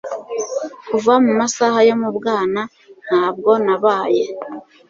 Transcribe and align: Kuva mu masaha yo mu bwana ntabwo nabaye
Kuva 0.89 1.13
mu 1.25 1.31
masaha 1.39 1.77
yo 1.89 1.95
mu 2.01 2.09
bwana 2.17 2.61
ntabwo 3.07 3.51
nabaye 3.65 4.25